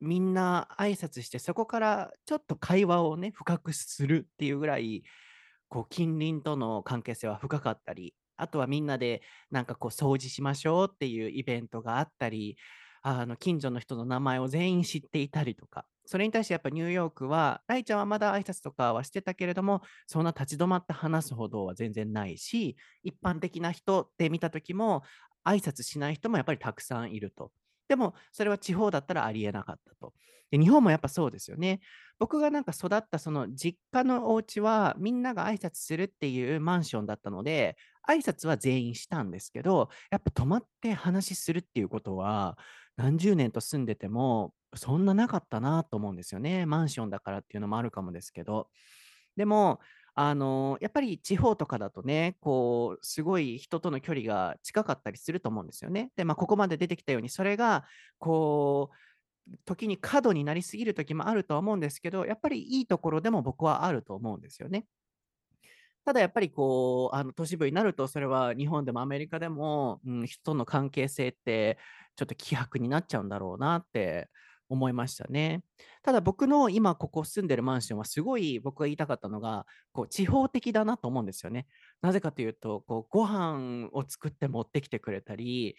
[0.00, 5.04] みんな挨拶して、そこからちょっと会話をね、深くするっていうぐらい、
[5.68, 12.56] こう近隣との関係性は深かったり、あとはみんなでなんかこう掃除しましょうっていうイベントがあったり、
[13.02, 25.02] あの近所の人の名前を全員知っていたりとか、それに対してやっぱニューヨークは、ライちゃんはまだ挨拶とかはしてたけれども、そんな立ち止まって話すほどは全然ないし、一般的な人って見た時も、
[25.44, 27.52] 挨拶しない人もやっぱりたくさんいると。
[27.88, 30.12] でも、それは地方だったらありえなかったと。
[30.50, 31.80] で日本もやっぱそうですよね。
[32.18, 37.76] 僕がなんか育ったその実家のお家はみんなが挨拶するっていうマンションだったので、
[38.08, 42.58] 挨拶は全員したんですけど、やっぱ泊まって話するっていうことは、
[42.96, 46.66] 何十年と住んでても、そんななかったなと思うんですよね。
[46.66, 48.68] マンションだからっていうのもあるかもですけど。
[49.36, 49.80] でも、
[50.18, 56.10] あのやっぱり地方とかだとね、こう、すごい人との距離が近かったりすると思うんですよね。
[56.16, 57.84] で、まあ、ここまで出てきたように、それが、
[58.18, 64.86] こう、時に過度になりすぎる時もあるとは思うんですけど、やっぱりいいところでも僕はあると思うんですよね。
[66.06, 71.78] ただやっぱりこう、あの都市部になると、それは日本でもアメリカでも、うん、人との関係性って
[72.14, 74.28] ちょっと希薄になっちゃうんだろうなって
[74.68, 75.64] 思いましたね。
[76.04, 81.66] ただ僕の今ここ住んでるマンションはすごい僕が言いたかったのが、こう地方的だなと思うんですよね。
[82.02, 85.74] なぜかというと、こうご飯を作って持ってきてくれたり、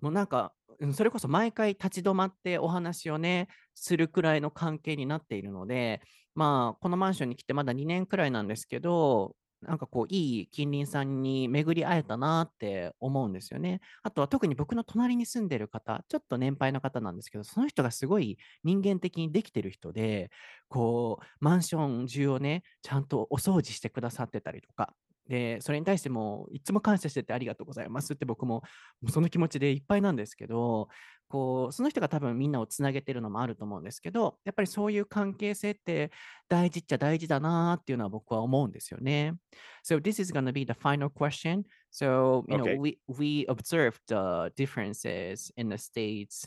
[0.00, 0.54] もうなんか、
[0.94, 6.00] それこそ毎回立ち止まってお話をね、するくらいの関係になっているので、
[6.34, 13.80] まあ、このマンションに来てまだ2年くらいなんですけど、なんかこう、いい近隣さんに巡り会えたなって思うんですよね。
[14.02, 20.30] あとは特に僕の隣に住んでる方、ちょっと年配の方なんですけど、その人がすごい人間的にできてる人で、
[20.68, 24.94] こう、マンション中をね、ちゃんとお掃除してくださってたりとか、
[25.28, 28.62] で、それに対しても、いつも感謝しててありがとうございますって僕も、
[29.08, 30.88] その気持ちでいっぱいなんですけど、
[31.27, 36.11] こう、その人が多分みんなをつなげてるのもあると思うんですけど、やっぱりそういう関係性って
[36.49, 39.35] 大事っちゃ大事だなっていうのは僕は思うんですよね。
[39.85, 41.63] So this is going to be the final question.
[41.89, 42.77] So, you know, Okay.
[42.77, 46.45] we, we observed the differences in the states,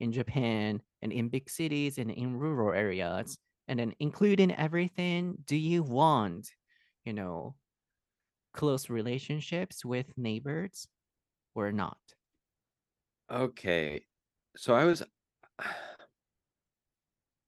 [0.00, 3.38] in Japan, and in big cities and in rural areas.
[3.68, 6.50] And then including everything, do you want,
[7.04, 7.56] you know,
[8.52, 10.86] close relationships with neighbors
[11.54, 11.98] or not?
[13.30, 14.02] Okay.
[14.55, 15.03] So I was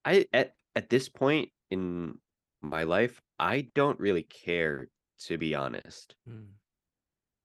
[0.05, 2.19] I at at this point in
[2.61, 4.89] my life, I don't really care
[5.19, 6.15] to be honest.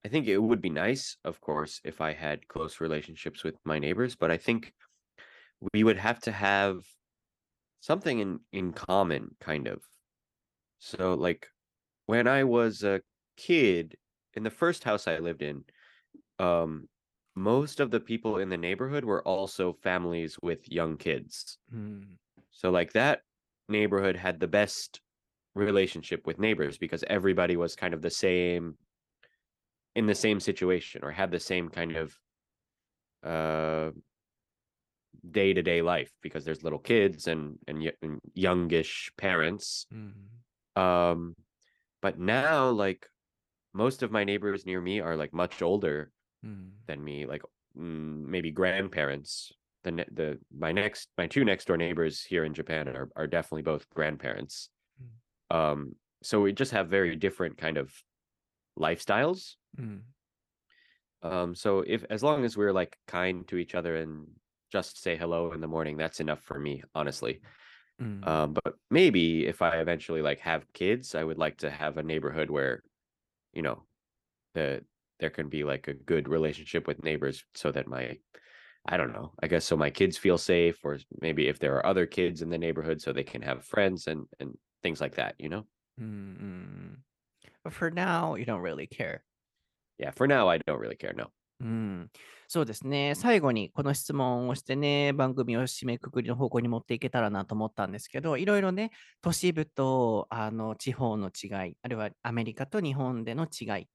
[0.05, 3.79] I think it would be nice, of course, if I had close relationships with my
[3.79, 4.73] neighbors, but I think
[5.73, 6.85] we would have to have
[7.81, 9.83] something in in common, kind of.
[10.81, 11.49] So like
[12.07, 13.03] when I was a
[13.37, 13.97] kid
[14.35, 15.65] in the first house I lived in,
[16.39, 16.89] um,
[17.39, 21.59] most of the people in the neighborhood were also families with young kids.
[21.75, 22.17] Mm.
[22.51, 23.21] So like that
[23.69, 25.01] neighborhood had the best
[25.55, 28.77] relationship with neighbors because everybody was kind of the same
[29.95, 32.15] in the same situation or had the same kind of
[33.25, 33.91] uh,
[35.31, 40.13] day-to-day life because there's little kids and and, and youngish parents Mm.
[40.81, 41.35] um
[42.01, 43.09] but now like
[43.75, 46.11] most of my neighbors near me are like much older
[46.43, 46.69] Hmm.
[46.87, 47.43] than me, like
[47.77, 49.53] mm, maybe grandparents.
[49.85, 53.63] The the my next my two next door neighbors here in Japan are are definitely
[53.63, 54.71] both grandparents.
[55.53, 55.57] Mm.
[55.57, 57.93] Um, so we just have very different kind of
[58.79, 59.55] lifestyles.
[59.79, 60.01] Mm.
[61.23, 64.27] Um, so if as long as we're like kind to each other and
[64.71, 67.41] just say hello in the morning, that's enough for me, honestly.
[68.01, 68.27] Mm.
[68.27, 72.03] Um, but maybe if I eventually like have kids, I would like to have a
[72.03, 72.83] neighborhood where,
[73.53, 73.83] you know,
[74.55, 74.85] the
[75.20, 78.18] there can be like a good relationship with neighbors so that my
[78.86, 81.86] i don't know i guess so my kids feel safe or maybe if there are
[81.86, 85.36] other kids in the neighborhood so they can have friends and and things like that
[85.38, 85.66] you know
[85.98, 87.04] うんうん。
[87.64, 89.22] But for now, you don't really care.
[90.00, 91.28] yeah for now i don't really care no
[91.60, 92.12] うん、
[92.50, 93.16] そうですね。
[93.16, 98.92] 最後にこの質問をしてね、番組を締めくくりの方向に持っていけたらなと思ったんですけど、いろいろね、
[99.22, 103.88] 都市部とあの地方の違い、あるいはアメリカと日本での違いっ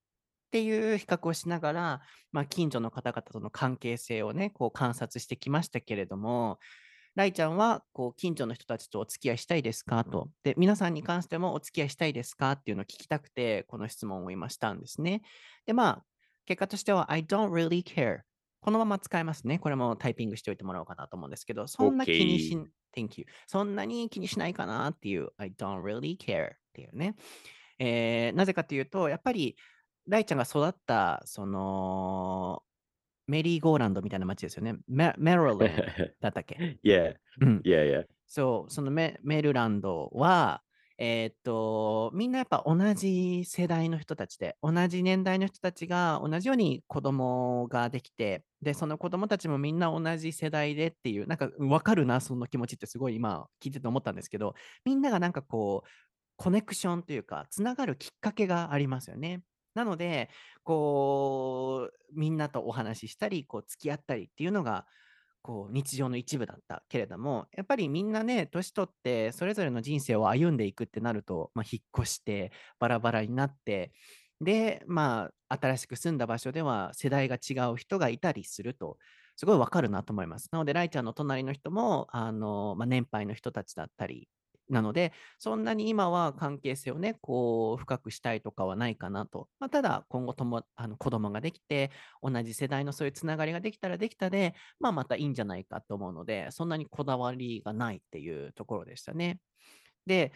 [0.53, 6.59] ていう比較をしながら、まあ、近所の方々との関係性をね、こう観察してきましたけれども、
[7.15, 10.29] ライちゃんはこう近所の人たちとお付き合いしたいですかと。
[10.43, 15.23] で、皆さんに関してもお付き合いしたいですかっていうのを聞きたくて、この質問を今したんですね。
[15.65, 16.05] で、まあ、
[16.45, 18.19] 結果としては、I don't really care。
[18.61, 19.57] このまま使えますね。
[19.57, 22.55] これもタイピングしておいてもらおうかなと思うんですけど、そんな気にし、
[22.95, 23.25] Thank you。
[23.47, 27.15] そんなに気にしないかなっていう、I don't really care っていうね。
[27.79, 29.55] えーなぜかというと、やっぱり、
[30.07, 32.63] ライちゃんが育った、その、
[33.27, 34.75] メリーゴーランドみたいな街ですよね。
[34.87, 35.65] メメロランド
[36.19, 37.65] だったっけ？Yeah うん。
[37.65, 40.63] yeah yeah そう、そのメメルランドは、
[40.97, 54.53] えーっと、みんなやっぱ同じ世代の人たちで、同じ年代の人たちが同じように子供ができて、で、その子供たちもみんな同じ世代でっていう、なんか分かるな、その気持ちってすごい今聞いてて思ったんですけど、
[54.85, 55.89] みんながなんかこう、
[56.37, 59.41] コネクションというか、つながるきっかけがありますよね。
[59.75, 60.29] なので、
[60.63, 64.85] こう、みんなとお話ししたり、こう、付き合ったりっていうのが、
[65.43, 73.91] こう日常の一部だったけれども、やっぱりみんなね、年取ってそれぞれの人生を歩んでいくってなると、まあ、引っ越してバラバラになって、
[74.41, 78.97] で、まあ、新しく住んだ場所では世代が違う人がいたりすると、
[79.35, 80.47] すごいわかるなと思います。
[80.51, 84.29] なので、ライちゃんの隣の人も、あの、まあ、年配の人たちだったり、
[84.73, 89.47] なので、そんなに今は関係性をね、こう、深くしたいとかはないかなと。
[89.59, 99.39] まあ、ただ、今後とも、あの子供ができて、同じ世代のそういうつながりができたらできたで、まあ、またいいんじゃないかと思うので、そんなにこだわりがないっていうところでしたね。
[100.05, 100.33] で、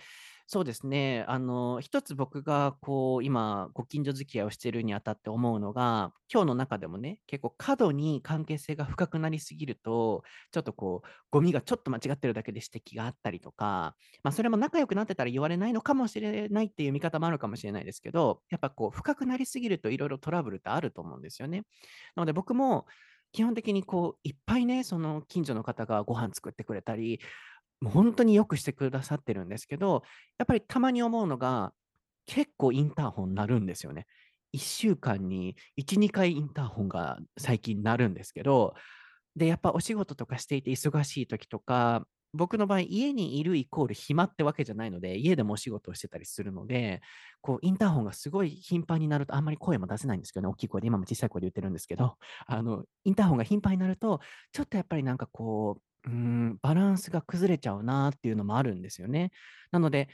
[0.50, 21.64] そうですね、あの、一つ僕がこう、今、ご近所付き合いをしているにあたって思うのが、今日の中でもね、結構過度に関係性が深くなりすぎると、ちょっとこう、ゴミがちょっと間違ってるだけで指摘があったりとか、まあ、それも仲良くなってたら言われないのかもしれないっていう見方もあるかもしれないですけど、やっぱこう、深くなりすぎるといろいろトラブルってあると思うんですよね。
[22.16, 22.86] なので僕も、
[23.34, 27.20] 基本的にこう、いっぱいね、その近所の方がご飯作ってくれたり、
[27.82, 30.04] もう本当によくしてくださってるんですけど、
[30.38, 31.74] やっぱりたまに思うのが、
[32.26, 34.06] 結構インターホン鳴るんですよね。
[34.54, 38.74] 1週間に1、2回インターホンが最近鳴るんですけど、
[39.36, 47.02] で、やっぱお仕事とかしていて忙しい時とか、僕の場合、家にいるイコール暇ってわけじゃないので、家でもお仕事をしてたりするので、
[47.42, 54.20] こう、インターホンがすごい頻繁になると、あんまり声も出せないんですけどね、大きい声で、今も小さい声で言ってるんですけど、あの、インターホンが頻繁になると、
[54.52, 59.32] ちょっとやっぱりなんかこう、うん、バランスが崩れちゃうなっていうのもあるんですよね。
[59.72, 60.10] なので、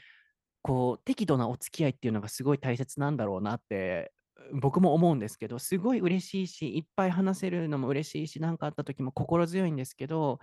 [0.62, 4.12] こう、適度なお付き合いっていうのがすごい大切なんだろうなって、
[4.52, 10.40] 僕も思うんですけど、すごい嬉しいし、いっぱい話せるのも嬉しいし、何かあった時も心強いんですけど、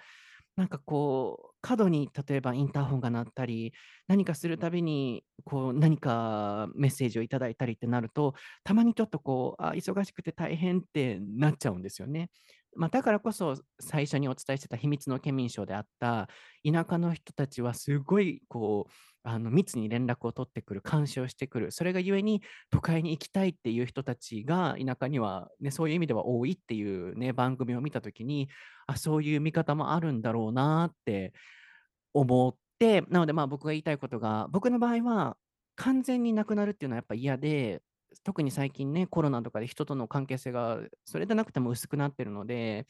[0.58, 3.74] なんかこう、過度に例えばインターホンが鳴ったり、
[4.08, 12.30] 何かするたびにこう何かメッセージをいただいたりってなると、たまにちょっとこう、あ、忙しくて大変ってなっちゃうんですよね。
[12.76, 16.30] まあ、だからこそ最初にお伝えしてた秘密の県民賞であった
[16.66, 18.92] 田舎の人たちはすごいこう
[19.24, 21.72] あの密に連絡を取ってくる監視をしてくる。
[21.72, 28.50] それがゆえに都会に行きたいっていう人たちが田舎には、ね、そういう意味では多いっていう、ね、番組を見たときに
[28.88, 31.34] あそういう見方もあるんだろうなって
[32.14, 35.38] 思って、なのでまあ僕が言いたいことが、僕の場合は
[35.76, 37.82] 完全になくなるっていうのはやっぱ嫌で、
[38.24, 42.88] 特に最近ね、コロナとかで人との関係性がそれでなくても薄くなってるので、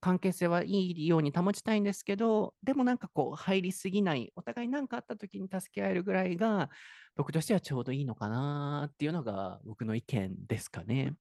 [0.00, 6.70] 関係性はいいように保ちたいんですけど、でもなんかこう入りすぎない、お互い何かあった時に助け合えるぐらいが、
[7.16, 11.16] 僕としてはちょうどいいのかなっていうのが僕の意見ですかね。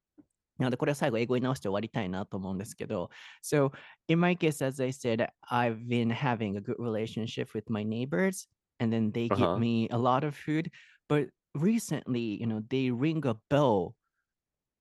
[0.60, 3.10] なので、これは最後、英語に直して終わりたいなと思うんですけど。
[3.44, 3.72] So,
[4.08, 8.48] in my case, as I said, I've been having a good relationship with my neighbors,
[8.80, 9.58] and then they give Uh-huh.
[9.58, 10.72] me a lot of food.
[11.10, 11.30] But
[11.62, 13.96] recently, you know, they ring a bell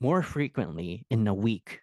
[0.00, 1.80] more frequently in a week.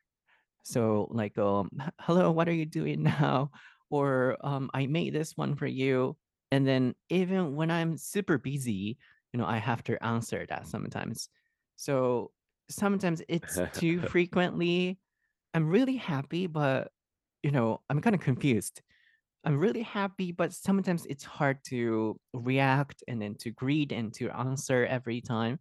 [0.64, 1.70] So, like, um,
[2.02, 3.52] hello, what are you doing now?
[3.90, 6.18] Or, um, I made this one for you.
[6.52, 8.98] And then, even when I'm super busy,
[9.34, 11.30] you know, I have to answer that sometimes.
[11.76, 12.32] So,
[12.70, 15.00] sometimes it's too frequently.
[15.54, 16.92] I'm really happy, but,
[17.44, 18.82] you know, I'm kind of confused.
[19.44, 24.30] I'm really happy, but sometimes it's hard to react and then to greet and to
[24.32, 25.60] answer every time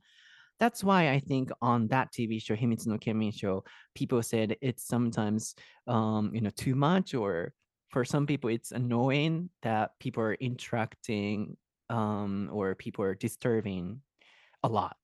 [0.61, 3.65] that's why I think on that TV show, Himitsu no Kenmin show,
[3.95, 5.55] people said it's sometimes
[5.89, 7.53] um, you know, too much, or
[7.91, 11.57] for some people it's annoying that people are interacting
[11.91, 14.01] um or people are disturbing
[14.63, 14.97] a lot.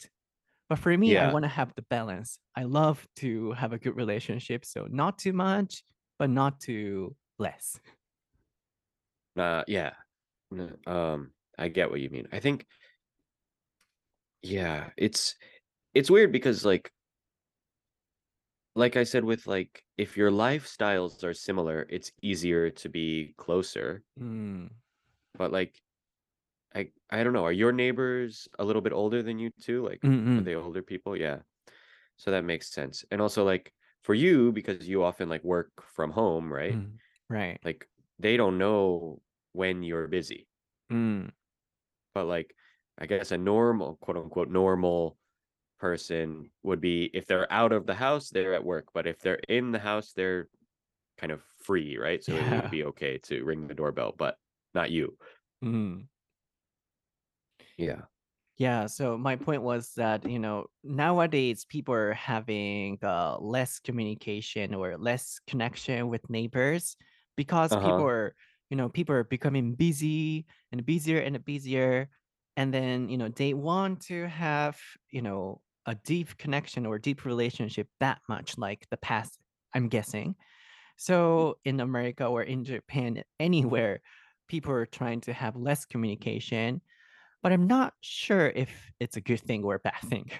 [0.68, 2.38] But for me, I want to have the balance.
[2.56, 5.82] I love to have a good relationship, so not too much,
[6.18, 7.80] but not too less.
[9.38, 9.94] Uh, yeah.
[10.86, 12.28] Um, I get what you mean.
[12.32, 12.66] I think,
[14.42, 15.34] yeah, it's
[15.94, 16.92] it's weird because like
[18.74, 24.04] like I said with like if your lifestyles are similar, it's easier to be closer.
[24.18, 24.68] Mm,
[25.34, 25.80] But like
[26.74, 29.84] I I don't know, are your neighbors a little bit older than you too?
[29.84, 31.16] Like are mm-mm, they older people?
[31.16, 31.42] Yeah.
[32.16, 33.04] So that makes sense.
[33.12, 36.80] And also like for you because you often like work from home, right?
[36.80, 36.98] mm,
[37.28, 37.60] right.
[37.64, 40.48] Like they don't know when you're busy.
[40.90, 41.28] Mm,
[42.14, 42.54] But like
[42.98, 45.18] I guess a normal quote unquote normal
[45.80, 48.88] person would be if they're out of the house, they're at work.
[48.94, 50.48] But if they're in the house, they're
[51.18, 52.24] kind of free, right?
[52.24, 54.38] So it would be okay to ring the doorbell, but
[54.74, 55.18] not you.
[55.62, 56.08] Mm.
[57.76, 58.02] Yeah.
[58.56, 64.74] Yeah, so my point was that, you know, nowadays people are having uh, less communication
[64.74, 66.96] or less connection with neighbors
[67.36, 68.06] because people Uh-huh.
[68.06, 68.34] are,
[68.70, 72.08] you know, people are becoming busy and busier and busier.
[72.56, 74.78] And then, you know, they want to have,
[75.10, 79.38] you know, a deep connection or deep relationship that much like the past,
[79.74, 80.30] I'm guessing.
[80.30, 80.42] Mm-hmm.
[80.96, 84.00] So in America or in Japan, anywhere,
[84.48, 86.80] people are trying to have less communication
[87.42, 90.30] but I'm not sure if it's a good thing or a bad thing.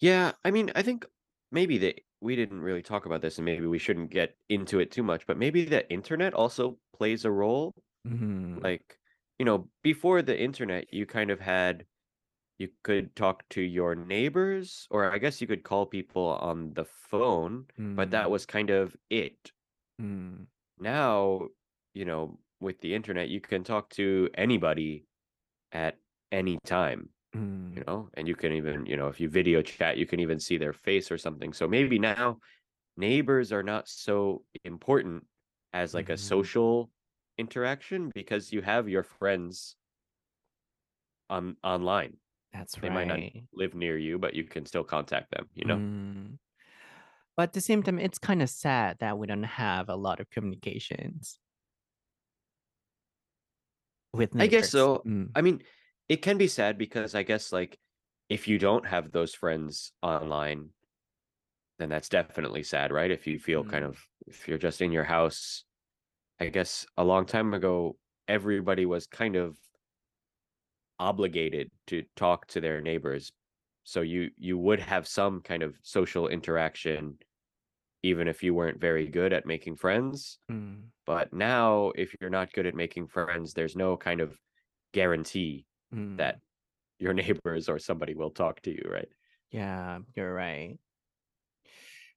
[0.00, 1.06] Yeah, I mean, I think
[1.50, 4.90] maybe that we didn't really talk about this and maybe we shouldn't get into it
[4.92, 7.72] too much, but maybe the internet also plays a role.
[8.04, 8.98] Mhm, Like,
[9.38, 11.86] you know, before the internet, you kind of had
[12.58, 16.84] you could talk to your neighbors, or I guess you could call people on the
[16.86, 19.52] phone, but that mm, was kind of it.
[19.98, 20.46] mm,
[20.78, 21.48] Now,
[21.94, 25.06] you know, with the internet, you can talk to anybody
[25.72, 26.00] at
[26.32, 27.11] any time,
[27.70, 30.20] you mm, know, and you can even, you know, if you video chat, you can
[30.20, 31.52] even see their face or something.
[31.52, 32.38] So maybe now
[32.96, 35.26] neighbors are not so important
[35.72, 36.18] as like a mhm.
[36.18, 36.90] social
[37.38, 39.76] interaction because you have your friends
[41.30, 42.16] on online.
[42.52, 42.82] That's right.
[42.82, 43.20] They might not
[43.52, 45.78] live near you, but you can still contact them, you know?
[45.78, 46.38] Mm.
[47.36, 50.20] But at the same time, it's kind of sad that we don't have a lot
[50.20, 51.38] of communications
[54.12, 54.42] with neighbors.
[54.44, 55.02] I guess so.
[55.06, 55.62] Mm, I mean,
[56.08, 57.78] it can be sad because I guess like
[58.28, 60.72] if you don't have those friends online,
[61.78, 63.10] then that's definitely sad, right?
[63.10, 65.64] If you feel kind mm, of if you're just in your house,
[66.40, 69.58] I guess a long time ago everybody was kind of
[70.98, 73.32] obligated to talk to their neighbors.
[73.84, 77.18] So you you would have some kind of social interaction
[78.02, 80.38] even if you weren't very good at making friends.
[80.48, 84.38] mm, But now if you're not good at making friends, there's no kind of
[84.92, 86.16] guarantee mm.
[86.16, 86.36] that
[86.98, 89.08] your neighbors or somebody will talk to you, right?
[89.50, 90.78] Yeah, you're right.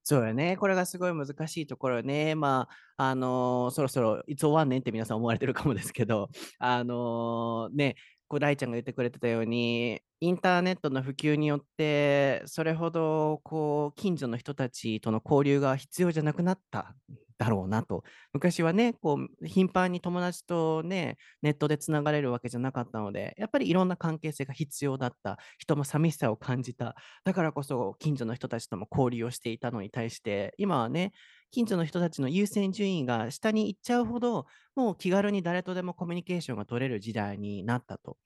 [0.08, 0.56] そうよね。
[0.56, 2.36] これがすごい難しいところよね。
[2.36, 7.96] まあ、あのーそろそろいつ終わんねんって皆さん思われてるかもですけど、あのーね、
[8.28, 16.96] こう大ちゃんが言ってくれてたように、インターネットの普及によって、それほどこう近所の人たちとの交流が必要じゃなくなった
[17.38, 18.04] だろうなと。
[18.34, 25.38] 昔はね、こう頻繁に友達とね、ネットでつながれるわけじゃなかったので、やっぱりいろんな関係性が必要だった。
[25.58, 26.96] 人も寂しさを感じた。
[27.24, 31.12] だからこそ近所の人たちとも交流をしていたのに対して、今はね、
[31.56, 34.46] 近所の人たちの優先順位が下に行っちゃうほど、
[34.76, 38.18] もう気軽に誰とでもコミュニケーションが取れる時代になったと。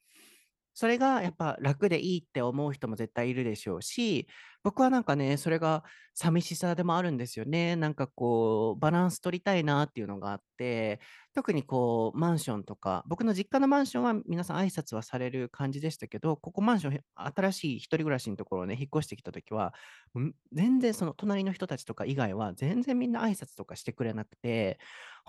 [0.73, 4.27] それがやっぱ楽でいいって思う人も絶対いるでしょうし、
[4.63, 7.75] 僕はなんかね、それが寂しさでもあるんですよね。
[7.77, 10.99] なんかこう、バランス取りたいなっていうのがあって、
[11.33, 19.73] 特にこう、マンションとか、僕の実家のマンションは皆さん挨拶はされる感じでしたけど、ここマンション、新しい一人暮らしのところをね、引っ越してきたときは、
[20.51, 24.79] 全然その隣の人たちとか以外は全然みんな挨拶とかしてくれなくて、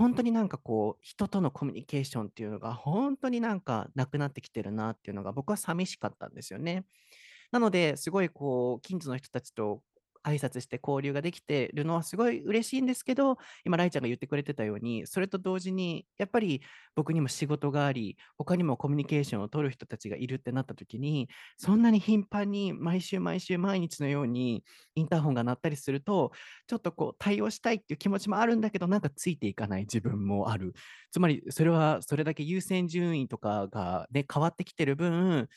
[0.00, 6.86] 本当になんかこう、人とのコミュニケーションっていうのが本当になんかなくなってきてるなっていうのが僕は寂しかったんですよね。
[7.52, 9.82] なので、すごいこう、近所の人たちと
[10.24, 16.62] 挨拶して交流ができてるのはすごい嬉しいんですけど、今、ライちゃんが言ってくれてたように、それと同時に、やっぱり
[16.94, 24.64] 僕にも仕事があり、他にもコミュニケーションを取る人たちがいるってなった時に、そんなに頻繁に毎週毎週毎日のように
[24.94, 26.32] インターホンが鳴ったりすると、
[26.66, 30.74] ちょっとこう対応したいっていう気持ちもあるんだけど、なんかついていかない自分もある。
[31.10, 35.48] つまり、それはそれだけ優先順位とかがね、変わってきてる分、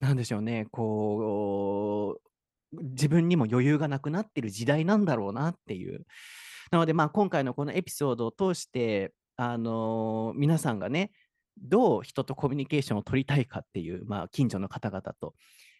[0.00, 2.31] なんでしょうね、こう、
[2.72, 6.06] 自分にも余裕がなくなってる時代なんだろうなっていう。
[6.70, 11.10] なので、まあ、今回のこのエピソードを通して、あの皆さんがね、
[11.60, 15.34] どう人とコミュニケーションを取りたいかっていう、まあ、近所の方々と、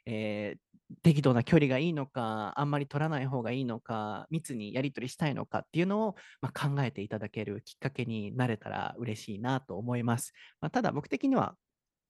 [0.07, 0.73] えー
[1.03, 10.33] 適度な距離がいいのか、あんまり取らない方がいいのか、密にやり取りしたいのかっていうのを、まあ、考えていただけるきっかけになれたら嬉しいなと思います。
[10.61, 11.55] まあ、ただ僕的には、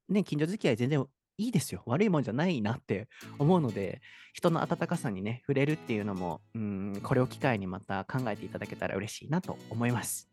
[0.09, 1.07] ね、近所付き合い全然
[1.39, 1.83] いいですよ。
[1.87, 3.09] 悪いもんじゃないなって
[3.39, 4.01] 思うので、
[4.33, 10.29] 人の温かさにね、触れるっていうのも、うん、これを機会にまた考えていただけたら嬉しいなと思います。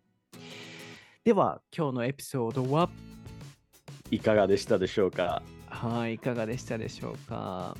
[1.23, 2.89] では、今日のエピソードは、
[4.11, 7.77] いかがでしたでしょうかはい、いかがでしたでしょうか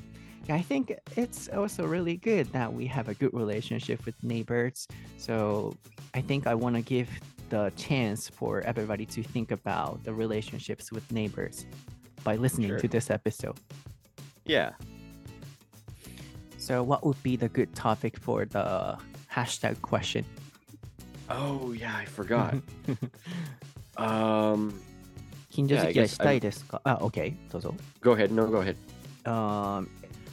[0.48, 4.88] I think it's also really good that we have a good relationship with neighbors.
[5.18, 5.76] So
[6.14, 7.08] I think I want to give
[7.50, 11.66] the chance for everybody to think about the relationships with neighbors
[12.23, 12.79] by listening Sure.
[12.79, 13.55] to this episode.
[14.45, 14.71] Yeah.
[16.57, 18.97] So, what would be the good topic for the
[19.31, 20.25] hashtag question?
[21.29, 22.55] Oh, yeah, I forgot.
[23.97, 24.73] um,
[25.49, 27.73] 近所 Yeah, I 付き合い guess したいですかあ、OK、どうぞ。
[28.01, 28.31] go ahead.
[28.33, 28.75] No, go ahead.
[29.25, 29.87] Um,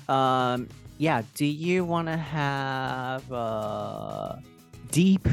[0.08, 0.68] um,
[0.98, 4.38] yeah, do you want to have a
[4.90, 5.26] deep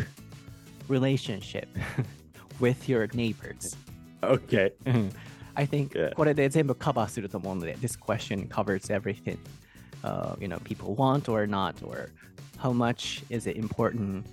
[0.87, 1.67] relationship
[2.59, 3.75] with your neighbors?
[4.23, 4.71] Okay.
[5.54, 6.14] I think Yeah.
[6.14, 9.38] これで全部カバーすると思うので、this question covers everything.
[10.02, 12.10] Uh, you know, people want or not, or
[12.58, 14.20] how much is it important?
[14.20, 14.24] っ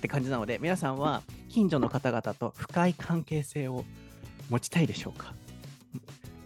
[0.00, 3.84] て感じなので、皆さんは近所の方々と深い関係性を
[4.50, 5.32] 持ちたいでしょうか？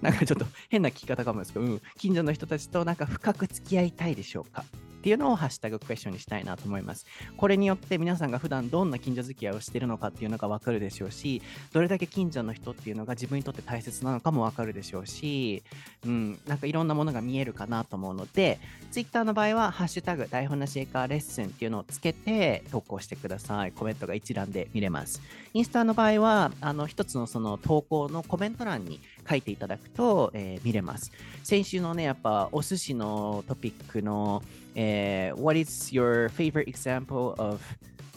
[0.01, 4.65] なんかちょっと変な聞き方かもですけど、うん、近所の人たちとなんか深く付き合いたいでしょうか？
[5.03, 7.07] っていうのをハッシュタグクエスチョンにしたいなと思います。
[7.37, 11.43] これによって皆さんが普段どんな近所付き合いをしているのかっていうのがわかるでしょうし、
[11.73, 15.65] どれだけ近所の人っていうのが自分にとって大切なのかもわかるでしょうし、
[16.07, 18.61] うん、なんかいろんなものが見えるかなと思うので、
[18.93, 23.73] Twitter の場合は、ハッシュタグ台本なし英会話レッスンっていうのをつけて投稿してください。
[23.73, 25.21] コメントが一覧で見れます。
[25.53, 31.13] インスタの場合は、あの一つのその投稿のコメント欄に書いていただくと、えー見れます。
[31.43, 34.43] 先週のね、やっぱお寿司のトピックの、
[34.75, 37.61] えー What is your favorite example of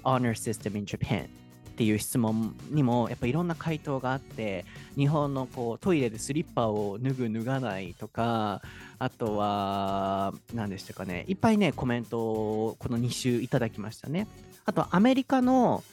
[0.03, 1.27] honor system in Japan?
[1.75, 4.63] っていう質問にもやっぱいろんな回答があって
[4.95, 8.61] 日本のこうトイレでスリッパを脱ぐ脱がないとか
[8.97, 14.25] あとは何でしたかねいっぱいねコメントをこの2週いただきましたね
[14.63, 15.83] あとアメリカの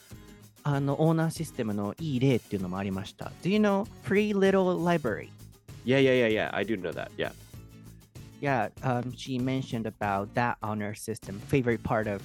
[0.63, 5.29] あのオーナーシステムのいい例っていうのもありました Do you know Free Little Library?
[5.85, 6.49] Yeah, yeah, yeah, yeah.
[6.53, 7.09] I do know that.
[7.17, 7.31] Yeah.
[8.41, 12.21] Yeah, um, she mentioned about that honor system, favorite part of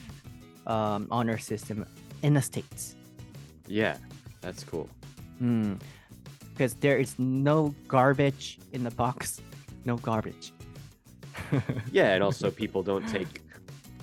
[0.67, 1.87] um, honor system
[2.23, 2.97] in the States.
[3.69, 3.97] Yeah.
[4.41, 4.89] That's cool.
[5.41, 5.79] Mm.
[6.53, 9.41] Because there is no garbage in the box.
[9.85, 10.53] No garbage.
[11.93, 13.41] Yeah, and also people don't take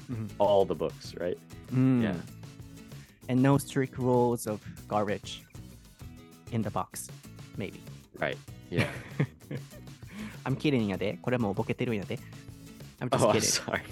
[0.10, 0.30] Mhm.
[0.40, 1.38] all the books, right?
[1.72, 2.02] Mm.
[2.02, 2.16] Yeah.
[3.29, 5.45] And no strict rules of garbage
[6.53, 7.09] in the box.
[7.57, 7.81] Maybe.
[8.19, 8.39] Right.
[8.71, 8.87] Yeah.
[10.45, 11.19] I'm kidding やで。
[11.23, 12.19] これもうボケてるんやで。
[13.01, 13.41] I'm just oh, kidding.
[13.41, 13.83] sorry.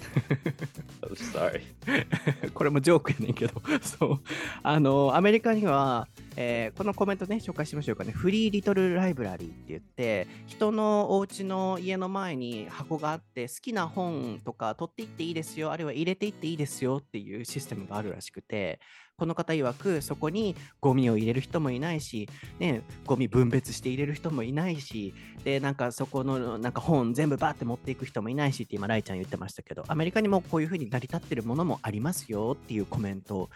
[1.03, 2.51] I'm sorry.
[2.55, 4.21] これもジョークやねんけど、そう。
[4.63, 8.13] あの、アメリカには、えーこのコメントね、紹介しましょうかね。
[8.13, 18.81] フリーリトルライブラリーって言って、人のお家の家の前に箱があって、好きな本とか取っていっていいですよ、あるいは入れていっていいですよっていうシステムがあるらしくて、
[19.23, 25.15] この方曰く、そこにゴミを入れる人もいないし、ね、ゴミ分別して入れる人もいないし、
[25.45, 33.49] で、なんかそこのなんか本全部バーって持っていく人もいないしって今、ライちゃん言ってましたけど、アメリカにもこういうふうに成り立ってるものもありますよっていうコメント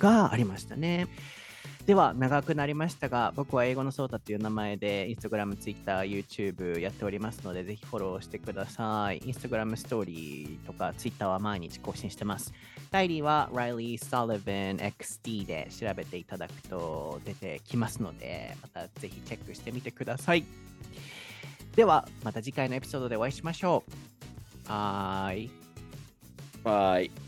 [0.00, 1.06] がありましたね。
[1.88, 9.20] では、長くなりましたが、僕は英語のソータという名前で、Instagram、Twitter、YouTube やっておりますので、ぜひフォローしてください。
[9.20, 12.52] Instagram ストーリーとか Twitter は毎日更新してます。
[12.90, 20.44] 代理は Riley Sullivan XD で調べていただくと出てきますので、またぜひチェックしてみてください。
[21.74, 23.82] では、また次回のエピソードでお会いしましょ
[24.66, 24.70] う。
[24.70, 25.50] はーい。
[26.62, 27.27] Bye.